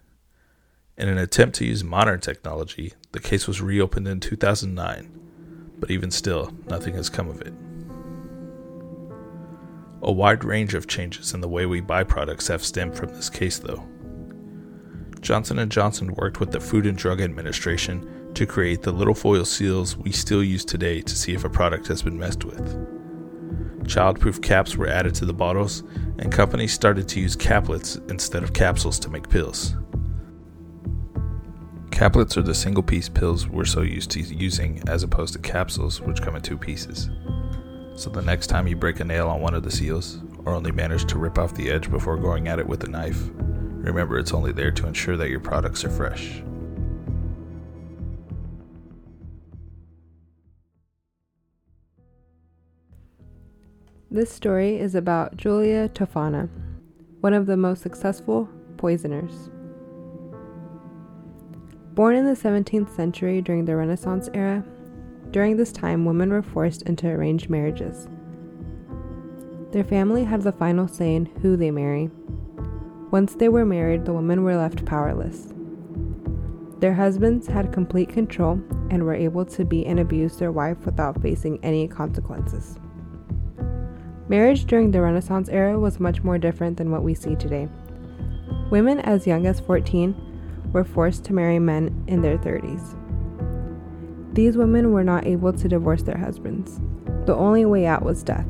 In 0.97 1.09
an 1.09 1.17
attempt 1.17 1.55
to 1.55 1.65
use 1.65 1.83
modern 1.83 2.19
technology, 2.19 2.93
the 3.11 3.19
case 3.19 3.47
was 3.47 3.59
reopened 3.59 4.07
in 4.07 4.19
2009, 4.19 5.19
but 5.79 5.89
even 5.89 6.11
still, 6.11 6.53
nothing 6.67 6.93
has 6.93 7.09
come 7.09 7.27
of 7.27 7.41
it. 7.41 7.53
A 10.03 10.11
wide 10.11 10.43
range 10.43 10.75
of 10.75 10.87
changes 10.87 11.33
in 11.33 11.41
the 11.41 11.49
way 11.49 11.65
we 11.65 11.81
buy 11.81 12.03
products 12.03 12.47
have 12.49 12.63
stemmed 12.63 12.95
from 12.95 13.09
this 13.09 13.31
case 13.31 13.57
though. 13.57 13.83
Johnson 15.25 15.67
& 15.69 15.71
Johnson 15.71 16.13
worked 16.13 16.39
with 16.39 16.51
the 16.51 16.59
Food 16.59 16.85
and 16.85 16.95
Drug 16.95 17.19
Administration 17.19 18.31
to 18.35 18.45
create 18.45 18.83
the 18.83 18.91
little 18.91 19.15
foil 19.15 19.43
seals 19.43 19.97
we 19.97 20.11
still 20.11 20.43
use 20.43 20.63
today 20.63 21.01
to 21.01 21.15
see 21.15 21.33
if 21.33 21.43
a 21.43 21.49
product 21.49 21.87
has 21.87 22.03
been 22.03 22.19
messed 22.19 22.45
with. 22.45 22.63
Childproof 23.85 24.43
caps 24.43 24.77
were 24.77 24.87
added 24.87 25.15
to 25.15 25.25
the 25.25 25.33
bottles, 25.33 25.81
and 26.19 26.31
companies 26.31 26.73
started 26.73 27.07
to 27.07 27.19
use 27.19 27.35
caplets 27.35 27.97
instead 28.11 28.43
of 28.43 28.53
capsules 28.53 28.99
to 28.99 29.09
make 29.09 29.27
pills. 29.27 29.75
Caplets 31.89 32.37
are 32.37 32.43
the 32.43 32.53
single 32.53 32.83
piece 32.83 33.09
pills 33.09 33.47
we're 33.47 33.65
so 33.65 33.81
used 33.81 34.11
to 34.11 34.19
using 34.21 34.87
as 34.87 35.01
opposed 35.01 35.33
to 35.33 35.39
capsules, 35.39 36.01
which 36.01 36.21
come 36.21 36.35
in 36.35 36.43
two 36.43 36.57
pieces. 36.57 37.09
So 37.95 38.11
the 38.11 38.21
next 38.21 38.45
time 38.45 38.67
you 38.67 38.75
break 38.75 38.99
a 38.99 39.03
nail 39.03 39.29
on 39.29 39.41
one 39.41 39.55
of 39.55 39.63
the 39.63 39.71
seals, 39.71 40.21
or 40.45 40.53
only 40.53 40.71
manage 40.71 41.05
to 41.05 41.17
rip 41.17 41.39
off 41.39 41.55
the 41.55 41.71
edge 41.71 41.89
before 41.89 42.15
going 42.15 42.47
at 42.47 42.59
it 42.59 42.67
with 42.67 42.83
a 42.83 42.87
knife, 42.87 43.31
Remember, 43.85 44.17
it's 44.17 44.33
only 44.33 44.51
there 44.51 44.71
to 44.71 44.87
ensure 44.87 45.15
that 45.15 45.29
your 45.29 45.39
products 45.39 45.85
are 45.85 45.91
fresh. 45.91 46.41
This 54.09 54.31
story 54.31 54.79
is 54.79 54.95
about 54.95 55.37
Giulia 55.37 55.89
Tofana, 55.89 56.49
one 57.21 57.35
of 57.35 57.45
the 57.45 57.57
most 57.57 57.83
successful 57.83 58.49
poisoners. 58.77 59.51
Born 61.93 62.15
in 62.15 62.25
the 62.25 62.33
17th 62.33 62.95
century 62.95 63.39
during 63.39 63.65
the 63.65 63.75
Renaissance 63.75 64.29
era, 64.33 64.63
during 65.29 65.57
this 65.57 65.71
time 65.71 66.05
women 66.05 66.31
were 66.31 66.41
forced 66.41 66.81
into 66.83 67.07
arranged 67.07 67.51
marriages. 67.51 68.07
Their 69.71 69.83
family 69.83 70.23
had 70.23 70.41
the 70.41 70.51
final 70.51 70.87
say 70.87 71.13
in 71.13 71.27
who 71.41 71.55
they 71.55 71.69
marry, 71.69 72.09
once 73.15 73.35
they 73.35 73.47
were 73.47 73.63
married, 73.63 74.03
the 74.03 74.11
women 74.11 74.43
were 74.43 74.57
left 74.57 74.83
powerless. 74.83 75.53
Their 76.79 76.93
husbands 76.93 77.47
had 77.47 77.71
complete 77.71 78.09
control 78.09 78.61
and 78.89 79.03
were 79.03 79.13
able 79.13 79.45
to 79.45 79.63
beat 79.63 79.87
and 79.87 80.01
abuse 80.01 80.35
their 80.35 80.51
wife 80.51 80.85
without 80.85 81.21
facing 81.21 81.63
any 81.63 81.87
consequences. 81.87 82.77
Marriage 84.27 84.65
during 84.65 84.91
the 84.91 84.99
Renaissance 84.99 85.47
era 85.47 85.79
was 85.79 85.97
much 85.97 86.23
more 86.23 86.37
different 86.37 86.75
than 86.75 86.91
what 86.91 87.03
we 87.03 87.13
see 87.13 87.37
today. 87.37 87.69
Women 88.69 88.99
as 88.99 89.25
young 89.25 89.47
as 89.47 89.61
14 89.61 90.13
were 90.73 90.83
forced 90.83 91.23
to 91.23 91.33
marry 91.33 91.57
men 91.57 92.03
in 92.07 92.21
their 92.21 92.37
30s. 92.37 92.97
These 94.33 94.57
women 94.57 94.91
were 94.91 95.05
not 95.05 95.25
able 95.25 95.53
to 95.53 95.69
divorce 95.69 96.03
their 96.03 96.17
husbands. 96.17 96.81
The 97.27 97.35
only 97.35 97.63
way 97.63 97.85
out 97.85 98.03
was 98.03 98.23
death. 98.23 98.45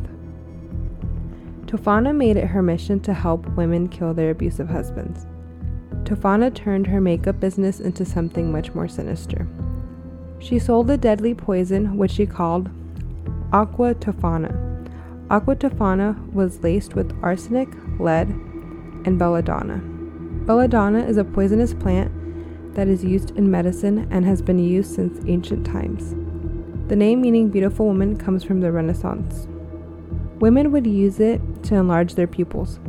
Tofana 1.66 2.16
made 2.16 2.38
it 2.38 2.48
her 2.48 2.62
mission 2.62 3.00
to 3.02 3.14
help 3.14 3.48
women 3.58 3.88
kill 3.88 4.14
their 4.14 4.32
abusive 4.32 4.70
husbands. 4.70 5.26
Tofana 6.04 6.54
turned 6.54 6.88
her 6.88 7.02
makeup 7.02 7.40
business 7.40 7.80
into 7.80 8.06
something 8.06 8.52
much 8.52 8.74
more 8.76 8.88
sinister. 8.88 9.48
She 10.40 10.60
sold 10.60 10.90
a 10.92 10.98
deadly 10.98 11.34
poison 11.34 11.98
which 11.98 12.12
she 12.12 12.28
called 12.28 12.70
Aqua 13.52 13.96
Tofana. 13.96 14.54
Aqua 15.32 15.56
Tofana 15.56 16.32
was 16.34 16.62
laced 16.62 16.94
with 16.94 17.18
arsenic, 17.24 17.70
lead, 18.00 18.30
and 19.06 19.18
belladonna. 19.18 19.82
Belladonna 20.46 21.00
is 21.00 21.18
a 21.18 21.24
poisonous 21.24 21.74
plant 21.74 22.12
that 22.76 22.88
is 22.88 23.04
used 23.04 23.32
in 23.32 23.50
medicine 23.50 24.08
and 24.12 24.24
has 24.26 24.42
been 24.44 24.60
used 24.60 24.94
since 24.94 25.26
ancient 25.26 25.66
times. 25.66 26.14
The 26.90 26.96
name 26.96 27.22
meaning 27.22 27.50
beautiful 27.50 27.88
woman 27.88 28.16
comes 28.16 28.44
from 28.44 28.62
the 28.62 28.72
Renaissance. 28.72 29.48
Women 30.46 30.72
would 30.74 30.86
use 30.86 31.20
it 31.20 31.42
to 31.64 31.74
enlarge 31.74 32.14
their 32.14 32.28
pupils. 32.28 32.80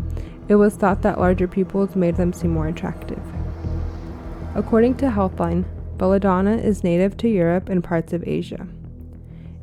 It 0.46 0.56
was 0.56 0.75
thought 0.75 1.00
that 1.00 1.18
larger 1.18 1.48
pupils 1.48 1.96
made 1.96 2.16
them 2.16 2.34
seem 2.34 2.50
more 2.50 2.66
attractive. 2.66 3.22
According 4.54 4.98
to 4.98 5.06
Healthline, 5.06 5.64
belladonna 5.96 6.58
is 6.58 6.84
native 6.84 7.16
to 7.16 7.28
Europe 7.30 7.70
and 7.70 7.82
parts 7.82 8.12
of 8.12 8.28
Asia. 8.28 8.68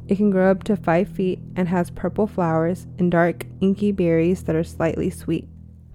It 0.08 0.16
can 0.16 0.32
grow 0.32 0.50
up 0.50 0.64
to 0.64 0.76
5 0.76 1.08
feet 1.08 1.38
and 1.56 1.68
has 1.68 1.92
purple 1.92 2.26
flowers 2.26 2.88
and 2.98 3.12
dark, 3.12 3.46
inky 3.62 3.92
berries 3.92 4.42
that 4.46 4.56
are 4.56 4.64
slightly 4.64 5.12
sweet. 5.12 5.48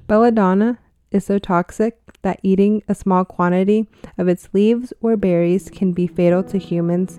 Belladonna 0.07 0.79
is 1.11 1.25
so 1.25 1.41
toxic 1.41 1.99
that 2.23 2.39
eating 2.45 2.81
a 2.87 2.95
small 2.95 3.25
quantity 3.25 3.89
of 4.17 4.29
its 4.29 4.49
leaves 4.53 4.93
or 5.01 5.17
berries 5.17 5.69
can 5.69 5.93
be 5.93 6.07
fatal 6.07 6.45
to 6.45 6.59
humans, 6.59 7.19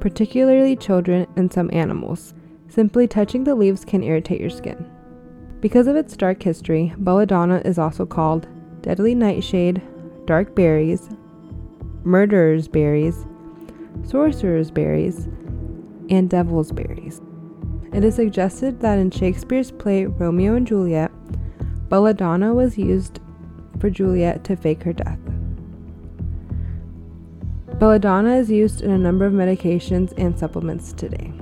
particularly 0.00 0.74
children 0.74 1.28
and 1.36 1.52
some 1.52 1.70
animals. 1.72 2.34
Simply 2.72 3.06
touching 3.06 3.44
the 3.44 3.54
leaves 3.54 3.84
can 3.84 4.02
irritate 4.02 4.40
your 4.40 4.48
skin. 4.48 4.90
Because 5.60 5.86
of 5.86 5.94
its 5.94 6.16
dark 6.16 6.42
history, 6.42 6.94
belladonna 6.96 7.60
is 7.66 7.78
also 7.78 8.06
called 8.06 8.48
deadly 8.80 9.14
nightshade, 9.14 9.82
dark 10.24 10.54
berries, 10.54 11.10
murderer's 12.02 12.68
berries, 12.68 13.26
sorcerer's 14.04 14.70
berries, 14.70 15.26
and 16.08 16.30
devil's 16.30 16.72
berries. 16.72 17.20
It 17.92 18.04
is 18.04 18.14
suggested 18.14 18.80
that 18.80 18.98
in 18.98 19.10
Shakespeare's 19.10 19.70
play 19.70 20.06
Romeo 20.06 20.54
and 20.54 20.66
Juliet, 20.66 21.10
belladonna 21.90 22.54
was 22.54 22.78
used 22.78 23.20
for 23.80 23.90
Juliet 23.90 24.44
to 24.44 24.56
fake 24.56 24.82
her 24.84 24.94
death. 24.94 25.18
Belladonna 27.78 28.36
is 28.36 28.50
used 28.50 28.80
in 28.80 28.90
a 28.90 28.96
number 28.96 29.26
of 29.26 29.34
medications 29.34 30.14
and 30.16 30.38
supplements 30.38 30.94
today. 30.94 31.34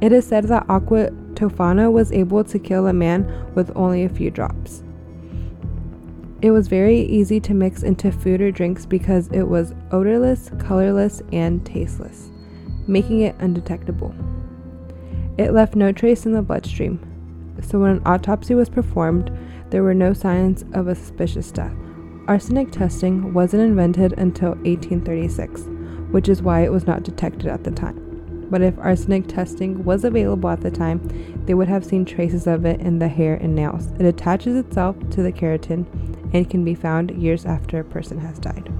It 0.00 0.12
is 0.12 0.26
said 0.26 0.44
that 0.44 0.66
Aqua 0.68 1.10
Tofana 1.34 1.90
was 1.90 2.12
able 2.12 2.44
to 2.44 2.58
kill 2.58 2.86
a 2.86 2.92
man 2.92 3.52
with 3.54 3.72
only 3.74 4.04
a 4.04 4.08
few 4.08 4.30
drops. 4.30 4.84
It 6.40 6.52
was 6.52 6.68
very 6.68 7.00
easy 7.00 7.40
to 7.40 7.54
mix 7.54 7.82
into 7.82 8.12
food 8.12 8.40
or 8.40 8.52
drinks 8.52 8.86
because 8.86 9.26
it 9.28 9.42
was 9.42 9.74
odorless, 9.90 10.50
colorless, 10.60 11.20
and 11.32 11.66
tasteless, 11.66 12.30
making 12.86 13.22
it 13.22 13.34
undetectable. 13.40 14.14
It 15.36 15.52
left 15.52 15.74
no 15.74 15.90
trace 15.90 16.26
in 16.26 16.32
the 16.32 16.42
bloodstream, 16.42 17.00
so 17.60 17.80
when 17.80 17.90
an 17.90 18.02
autopsy 18.06 18.54
was 18.54 18.68
performed, 18.68 19.36
there 19.70 19.82
were 19.82 19.94
no 19.94 20.12
signs 20.12 20.64
of 20.74 20.86
a 20.86 20.94
suspicious 20.94 21.50
death. 21.50 21.74
Arsenic 22.28 22.70
testing 22.70 23.34
wasn't 23.34 23.62
invented 23.64 24.12
until 24.12 24.50
1836, 24.50 25.62
which 26.12 26.28
is 26.28 26.40
why 26.40 26.60
it 26.60 26.70
was 26.70 26.86
not 26.86 27.02
detected 27.02 27.48
at 27.48 27.64
the 27.64 27.72
time 27.72 28.07
but 28.50 28.62
if 28.62 28.78
arsenic 28.78 29.26
testing 29.26 29.84
was 29.84 30.04
available 30.04 30.48
at 30.50 30.60
the 30.60 30.70
time, 30.70 31.00
they 31.46 31.54
would 31.54 31.68
have 31.68 31.84
seen 31.84 32.04
traces 32.04 32.46
of 32.46 32.64
it 32.64 32.80
in 32.80 32.98
the 32.98 33.08
hair 33.08 33.34
and 33.34 33.54
nails. 33.54 33.92
It 33.98 34.06
attaches 34.06 34.56
itself 34.56 34.96
to 35.10 35.22
the 35.22 35.32
keratin 35.32 35.86
and 36.32 36.48
can 36.48 36.64
be 36.64 36.74
found 36.74 37.10
years 37.10 37.44
after 37.46 37.80
a 37.80 37.84
person 37.84 38.18
has 38.18 38.38
died. 38.38 38.72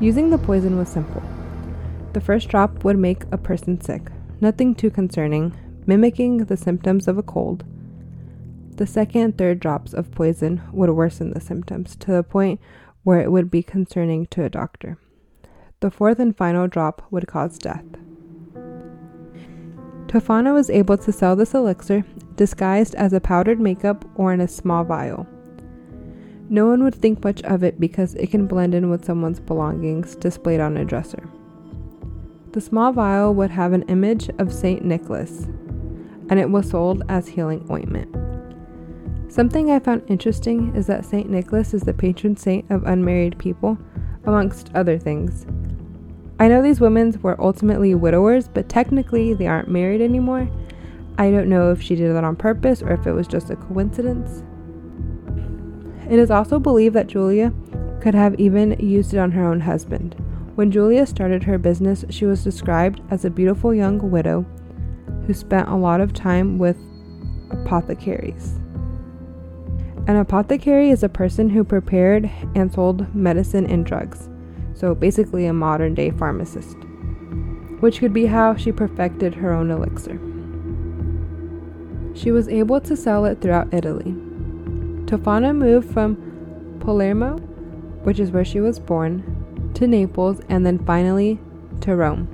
Using 0.00 0.30
the 0.30 0.38
poison 0.38 0.76
was 0.76 0.88
simple. 0.88 1.22
The 2.12 2.20
first 2.20 2.48
drop 2.48 2.84
would 2.84 2.98
make 2.98 3.24
a 3.32 3.38
person 3.38 3.80
sick, 3.80 4.10
nothing 4.40 4.74
too 4.74 4.90
concerning, 4.90 5.54
mimicking 5.86 6.38
the 6.38 6.56
symptoms 6.56 7.08
of 7.08 7.18
a 7.18 7.22
cold. 7.22 7.64
The 8.76 8.86
second 8.86 9.20
and 9.22 9.38
third 9.38 9.60
drops 9.60 9.94
of 9.94 10.10
poison 10.10 10.62
would 10.72 10.90
worsen 10.90 11.30
the 11.30 11.40
symptoms 11.40 11.96
to 11.96 12.12
the 12.12 12.22
point 12.22 12.60
where 13.04 13.20
it 13.20 13.32
would 13.32 13.50
be 13.50 13.62
concerning 13.62 14.26
to 14.26 14.44
a 14.44 14.50
doctor. 14.50 14.98
The 15.80 15.90
fourth 15.90 16.18
and 16.18 16.34
final 16.34 16.66
drop 16.66 17.06
would 17.10 17.26
cause 17.26 17.58
death. 17.58 17.84
Tofana 20.06 20.54
was 20.54 20.70
able 20.70 20.96
to 20.96 21.12
sell 21.12 21.36
this 21.36 21.52
elixir 21.52 22.04
disguised 22.36 22.94
as 22.94 23.12
a 23.12 23.20
powdered 23.20 23.60
makeup 23.60 24.04
or 24.14 24.32
in 24.32 24.40
a 24.40 24.48
small 24.48 24.84
vial. 24.84 25.26
No 26.48 26.66
one 26.66 26.82
would 26.84 26.94
think 26.94 27.22
much 27.22 27.42
of 27.42 27.62
it 27.62 27.78
because 27.78 28.14
it 28.14 28.30
can 28.30 28.46
blend 28.46 28.74
in 28.74 28.88
with 28.88 29.04
someone's 29.04 29.40
belongings 29.40 30.16
displayed 30.16 30.60
on 30.60 30.76
a 30.76 30.84
dresser. 30.84 31.28
The 32.52 32.60
small 32.62 32.92
vial 32.92 33.34
would 33.34 33.50
have 33.50 33.74
an 33.74 33.82
image 33.82 34.30
of 34.38 34.54
St. 34.54 34.82
Nicholas, 34.82 35.44
and 36.30 36.38
it 36.38 36.48
was 36.48 36.70
sold 36.70 37.02
as 37.10 37.28
healing 37.28 37.66
ointment. 37.70 38.14
Something 39.30 39.70
I 39.70 39.80
found 39.80 40.04
interesting 40.08 40.74
is 40.74 40.86
that 40.86 41.04
St. 41.04 41.28
Nicholas 41.28 41.74
is 41.74 41.82
the 41.82 41.92
patron 41.92 42.36
saint 42.36 42.70
of 42.70 42.84
unmarried 42.84 43.38
people 43.38 43.76
amongst 44.24 44.70
other 44.74 44.98
things. 44.98 45.44
I 46.38 46.48
know 46.48 46.60
these 46.60 46.80
women 46.80 47.18
were 47.22 47.40
ultimately 47.40 47.94
widowers, 47.94 48.46
but 48.48 48.68
technically 48.68 49.32
they 49.32 49.46
aren't 49.46 49.68
married 49.68 50.02
anymore. 50.02 50.48
I 51.16 51.30
don't 51.30 51.48
know 51.48 51.72
if 51.72 51.80
she 51.80 51.96
did 51.96 52.14
that 52.14 52.24
on 52.24 52.36
purpose 52.36 52.82
or 52.82 52.92
if 52.92 53.06
it 53.06 53.12
was 53.12 53.26
just 53.26 53.48
a 53.48 53.56
coincidence. 53.56 54.42
It 56.10 56.18
is 56.18 56.30
also 56.30 56.58
believed 56.58 56.94
that 56.94 57.06
Giulia 57.06 57.52
could 58.02 58.14
have 58.14 58.38
even 58.38 58.78
used 58.78 59.14
it 59.14 59.18
on 59.18 59.32
her 59.32 59.44
own 59.44 59.60
husband. 59.60 60.14
When 60.56 60.70
Giulia 60.70 61.06
started 61.06 61.42
her 61.44 61.58
business, 61.58 62.04
she 62.10 62.26
was 62.26 62.44
described 62.44 63.00
as 63.10 63.24
a 63.24 63.30
beautiful 63.30 63.74
young 63.74 64.10
widow 64.10 64.44
who 65.26 65.32
spent 65.32 65.68
a 65.68 65.74
lot 65.74 66.00
of 66.00 66.12
time 66.12 66.58
with 66.58 66.76
apothecaries. 67.50 68.58
An 70.06 70.16
apothecary 70.16 70.90
is 70.90 71.02
a 71.02 71.08
person 71.08 71.48
who 71.48 71.64
prepared 71.64 72.30
and 72.54 72.72
sold 72.72 73.12
medicine 73.14 73.66
and 73.66 73.84
drugs, 73.84 74.28
so 74.76 74.94
basically 74.94 75.46
a 75.46 75.52
modern 75.52 75.94
day 75.94 76.10
pharmacist, 76.10 76.76
which 77.80 77.98
could 77.98 78.12
be 78.12 78.26
how 78.26 78.54
she 78.54 78.70
perfected 78.70 79.34
her 79.34 79.52
own 79.52 79.70
elixir. 79.70 80.20
She 82.14 82.30
was 82.30 82.48
able 82.48 82.80
to 82.82 82.96
sell 82.96 83.24
it 83.24 83.40
throughout 83.40 83.72
Italy. 83.72 84.14
Tofana 85.06 85.54
moved 85.54 85.92
from 85.92 86.16
Palermo, 86.80 87.38
which 88.04 88.20
is 88.20 88.30
where 88.30 88.44
she 88.44 88.60
was 88.60 88.78
born, 88.78 89.70
to 89.74 89.86
Naples 89.86 90.40
and 90.48 90.64
then 90.64 90.78
finally 90.84 91.40
to 91.80 91.96
Rome. 91.96 92.28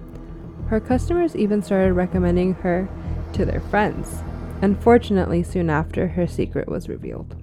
Her 0.68 0.80
customers 0.80 1.36
even 1.36 1.62
started 1.62 1.94
recommending 1.94 2.54
her 2.54 2.88
to 3.34 3.44
their 3.44 3.60
friends. 3.60 4.22
Unfortunately, 4.62 5.42
soon 5.42 5.68
after, 5.68 6.08
her 6.08 6.26
secret 6.26 6.68
was 6.68 6.88
revealed. 6.88 7.41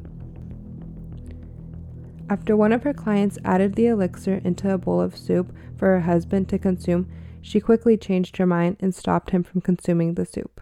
After 2.30 2.56
one 2.56 2.72
of 2.72 2.84
her 2.84 2.94
clients 2.94 3.40
added 3.44 3.74
the 3.74 3.88
elixir 3.88 4.40
into 4.44 4.72
a 4.72 4.78
bowl 4.78 5.02
of 5.02 5.18
soup 5.18 5.52
for 5.76 5.88
her 5.88 6.02
husband 6.02 6.48
to 6.50 6.60
consume, 6.60 7.08
she 7.42 7.60
quickly 7.60 7.98
changed 7.98 8.38
her 8.38 8.46
mind 8.46 8.78
and 8.80 8.94
stopped 8.94 9.32
him 9.32 9.42
from 9.42 9.62
consuming 9.62 10.14
the 10.14 10.28
soup. 10.28 10.62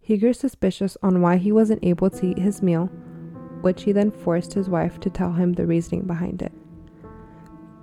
He 0.00 0.16
grew 0.16 0.32
suspicious 0.32 0.96
on 1.00 1.22
why 1.22 1.36
he 1.36 1.52
wasn't 1.52 1.84
able 1.84 2.10
to 2.10 2.26
eat 2.26 2.38
his 2.38 2.60
meal, 2.60 2.86
which 3.60 3.84
he 3.84 3.92
then 3.92 4.10
forced 4.10 4.54
his 4.54 4.68
wife 4.68 4.98
to 5.00 5.10
tell 5.10 5.32
him 5.34 5.52
the 5.52 5.66
reasoning 5.66 6.02
behind 6.02 6.42
it. 6.42 6.52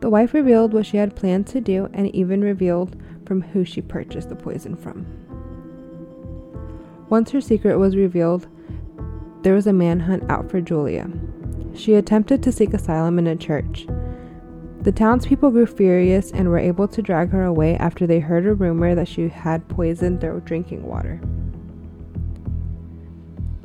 The 0.02 0.10
wife 0.10 0.34
revealed 0.34 0.74
what 0.74 0.86
she 0.86 0.98
had 0.98 1.16
planned 1.16 1.48
to 1.48 1.62
do 1.62 1.90
and 1.94 2.14
even 2.14 2.42
revealed 2.42 2.98
from 3.26 3.42
who 3.42 3.64
she 3.64 3.82
purchased 3.82 4.28
the 4.28 4.36
poison 4.36 4.76
from. 4.76 5.06
Once 7.10 7.32
her 7.32 7.40
secret 7.40 7.78
was 7.78 7.96
revealed, 7.96 8.48
there 9.44 9.54
was 9.54 9.68
a 9.68 9.72
manhunt 9.74 10.30
out 10.30 10.52
for 10.52 10.60
Giulia. 10.60 11.10
She 11.76 11.96
attempted 11.96 12.44
to 12.44 12.52
seek 12.52 12.74
asylum 12.74 13.18
in 13.18 13.28
a 13.28 13.36
church. 13.36 13.88
The 14.82 14.92
townspeople 14.92 15.52
grew 15.52 15.66
furious 15.66 16.32
and 16.32 16.50
were 16.50 16.60
able 16.60 16.88
to 16.90 17.02
drag 17.02 17.30
her 17.30 17.44
away 17.44 17.76
after 17.78 18.06
they 18.06 18.20
heard 18.20 18.46
a 18.46 18.54
rumor 18.54 18.96
that 18.96 19.08
she 19.08 19.30
had 19.30 19.68
poisoned 19.70 20.22
their 20.22 20.40
drinking 20.42 20.84
water. 20.84 21.22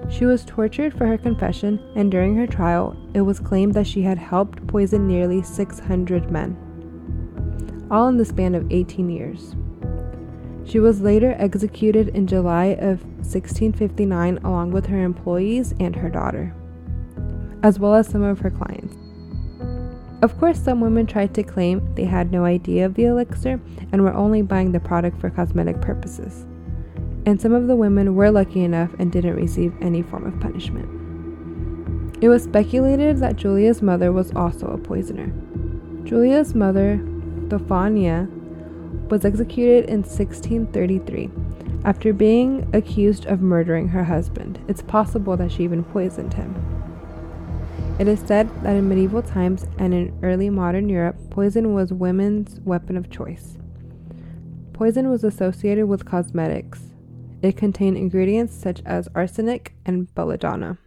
She 0.09 0.25
was 0.25 0.45
tortured 0.45 0.95
for 0.95 1.07
her 1.07 1.19
confession, 1.19 1.81
and 1.95 2.11
during 2.11 2.35
her 2.37 2.47
trial, 2.47 2.97
it 3.15 3.21
was 3.23 3.41
claimed 3.41 3.75
that 3.75 3.87
she 3.87 4.03
had 4.03 4.17
helped 4.17 4.67
poison 4.67 5.07
nearly 5.07 5.43
600 5.43 6.31
men, 6.31 6.57
all 7.91 8.09
in 8.09 8.17
the 8.17 8.25
span 8.25 8.55
of 8.55 8.71
18 8.71 9.11
years. 9.11 9.55
She 10.65 10.79
was 10.79 11.03
later 11.03 11.35
executed 11.39 12.09
in 12.11 12.27
July 12.27 12.67
of 12.67 13.05
1659 13.17 14.39
along 14.45 14.71
with 14.71 14.87
her 14.87 15.03
employees 15.03 15.75
and 15.79 15.97
her 15.97 16.09
daughter 16.09 16.55
as 17.63 17.79
well 17.79 17.95
as 17.95 18.09
some 18.09 18.23
of 18.23 18.41
her 18.41 18.51
clients. 18.51 18.97
Of 20.21 20.37
course, 20.39 20.59
some 20.59 20.81
women 20.81 21.07
tried 21.07 21.33
to 21.35 21.45
claim 21.45 21.95
they 21.95 22.05
had 22.05 22.33
no 22.33 22.45
idea 22.45 22.85
of 22.87 22.95
the 22.95 23.05
elixir 23.05 23.61
and 23.93 24.03
were 24.03 24.15
only 24.15 24.43
buying 24.43 24.73
the 24.73 24.81
product 24.81 25.21
for 25.21 25.31
cosmetic 25.31 25.81
purposes. 25.81 26.45
And 27.25 27.41
some 27.41 27.53
of 27.53 27.69
the 27.69 27.77
women 27.77 28.17
were 28.17 28.31
lucky 28.31 28.65
enough 28.65 28.91
and 28.99 29.13
didn't 29.13 29.37
receive 29.37 29.75
any 29.81 30.03
form 30.03 30.27
of 30.27 30.41
punishment. 30.41 30.89
It 32.21 32.29
was 32.29 32.43
speculated 32.43 33.19
that 33.19 33.37
Giulia's 33.37 33.81
mother 33.81 34.11
was 34.11 34.35
also 34.35 34.67
a 34.67 34.79
poisoner. 34.79 35.31
Giulia's 36.03 36.53
mother, 36.53 36.97
Tofania, 37.49 38.29
was 39.09 39.25
executed 39.25 39.85
in 39.89 40.03
1633 40.03 41.31
after 41.85 42.13
being 42.13 42.69
accused 42.73 43.27
of 43.27 43.41
murdering 43.41 43.89
her 43.89 44.03
husband. 44.03 44.59
It's 44.67 44.83
possible 44.83 45.37
that 45.37 45.53
she 45.53 45.63
even 45.63 45.85
poisoned 45.85 46.35
him. 46.35 46.68
It 47.99 48.07
is 48.07 48.21
said 48.21 48.49
that 48.63 48.77
in 48.77 48.89
medieval 48.89 49.23
times 49.23 49.67
and 49.77 49.93
in 49.93 50.17
early 50.23 50.51
modern 50.51 50.89
Europe, 50.89 51.17
poison 51.31 51.75
was 51.75 51.93
women's 51.93 52.61
weapon 52.61 52.97
of 52.97 53.11
choice. 53.11 53.59
Poison 54.73 55.11
was 55.11 55.25
associated 55.25 55.87
with 55.87 56.05
cosmetics. 56.05 56.95
It 57.43 57.57
contained 57.57 57.97
ingredients 57.97 58.55
such 58.55 58.83
as 58.87 59.09
arsenic 59.17 59.75
and 59.85 60.15
belladonna. 60.15 60.79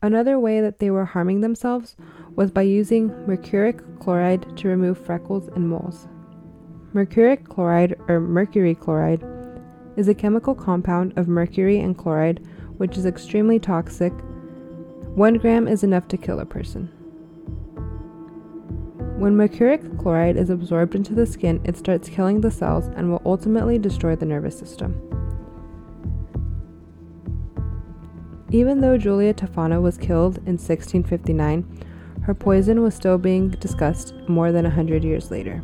Another 0.00 0.38
way 0.38 0.62
that 0.62 0.78
they 0.78 0.90
were 0.90 1.04
harming 1.04 1.42
themselves 1.42 1.96
was 2.34 2.50
by 2.50 2.62
using 2.62 3.08
mercuric 3.26 3.82
chloride 4.00 4.56
to 4.56 4.68
remove 4.68 4.96
freckles 4.96 5.48
and 5.48 5.68
moles. 5.68 6.08
Mercuric 6.94 7.46
chloride, 7.46 7.94
or 8.08 8.20
mercury 8.20 8.74
chloride, 8.74 9.22
is 9.96 10.08
a 10.08 10.14
chemical 10.14 10.54
compound 10.54 11.12
of 11.18 11.28
mercury 11.28 11.78
and 11.78 11.98
chloride 11.98 12.46
which 12.78 12.96
is 12.96 13.04
extremely 13.04 13.58
toxic 13.58 14.12
one 15.14 15.34
gram 15.34 15.68
is 15.68 15.84
enough 15.84 16.08
to 16.08 16.16
kill 16.16 16.40
a 16.40 16.44
person. 16.44 16.86
When 19.16 19.36
mercuric 19.36 19.96
chloride 19.96 20.36
is 20.36 20.50
absorbed 20.50 20.96
into 20.96 21.14
the 21.14 21.24
skin, 21.24 21.60
it 21.64 21.76
starts 21.76 22.08
killing 22.08 22.40
the 22.40 22.50
cells 22.50 22.88
and 22.96 23.08
will 23.08 23.22
ultimately 23.24 23.78
destroy 23.78 24.16
the 24.16 24.26
nervous 24.26 24.58
system. 24.58 25.00
Even 28.50 28.80
though 28.80 28.98
Giulia 28.98 29.32
Tofana 29.34 29.80
was 29.80 29.98
killed 29.98 30.38
in 30.38 30.58
1659, 30.58 31.86
her 32.22 32.34
poison 32.34 32.82
was 32.82 32.96
still 32.96 33.16
being 33.16 33.50
discussed 33.50 34.14
more 34.28 34.50
than 34.50 34.66
a 34.66 34.70
hundred 34.70 35.04
years 35.04 35.30
later. 35.30 35.62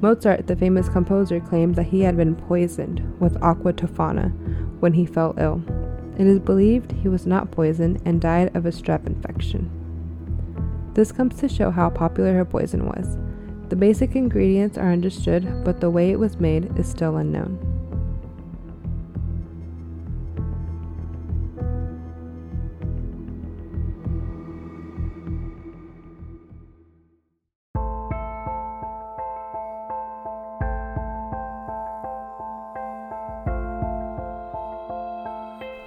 Mozart, 0.00 0.46
the 0.46 0.56
famous 0.56 0.88
composer, 0.88 1.40
claimed 1.40 1.74
that 1.74 1.88
he 1.88 2.00
had 2.00 2.16
been 2.16 2.34
poisoned 2.34 3.20
with 3.20 3.36
aqua 3.42 3.74
tofana 3.74 4.30
when 4.80 4.94
he 4.94 5.04
fell 5.04 5.34
ill. 5.38 5.62
It 6.18 6.26
is 6.26 6.38
believed 6.38 6.92
he 6.92 7.08
was 7.08 7.26
not 7.26 7.50
poisoned 7.50 8.00
and 8.04 8.20
died 8.20 8.56
of 8.56 8.64
a 8.64 8.70
strep 8.70 9.06
infection. 9.06 9.70
This 10.94 11.12
comes 11.12 11.36
to 11.40 11.48
show 11.48 11.70
how 11.70 11.90
popular 11.90 12.32
her 12.34 12.44
poison 12.44 12.86
was. 12.86 13.18
The 13.68 13.76
basic 13.76 14.16
ingredients 14.16 14.78
are 14.78 14.92
understood, 14.92 15.64
but 15.64 15.80
the 15.80 15.90
way 15.90 16.10
it 16.10 16.18
was 16.18 16.40
made 16.40 16.78
is 16.78 16.88
still 16.88 17.16
unknown. 17.16 17.65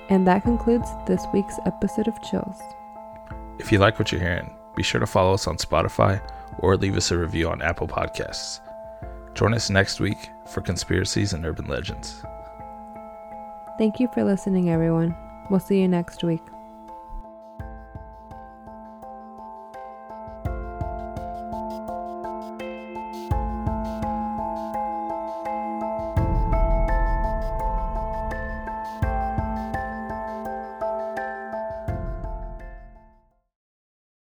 And 0.10 0.26
that 0.28 0.44
concludes 0.44 0.90
this 1.06 1.26
week's 1.32 1.60
episode 1.66 2.08
of 2.08 2.22
Chills. 2.22 2.60
If 3.60 3.72
you 3.72 3.78
like 3.78 4.00
what 4.00 4.12
you're 4.12 4.22
hearing, 4.22 4.56
be 4.76 4.84
sure 4.84 5.00
to 5.00 5.08
follow 5.08 5.34
us 5.34 5.48
on 5.48 5.58
Spotify 5.58 6.22
or 6.60 6.78
leave 6.78 6.98
us 6.98 7.12
a 7.12 7.18
review 7.18 7.50
on 7.50 7.62
Apple 7.62 7.88
Podcasts. 7.88 8.60
Join 9.36 9.54
us 9.54 9.70
next 9.70 10.00
week 10.00 10.30
for 10.48 10.62
conspiracies 10.62 11.34
and 11.34 11.46
urban 11.46 11.68
legends. 11.68 12.24
Thank 13.78 14.00
you 14.00 14.10
for 14.14 14.24
listening, 14.24 14.70
everyone. 14.70 15.16
We'll 15.50 15.60
see 15.60 15.80
you 15.80 15.88
next 15.88 16.24
week. 16.24 16.42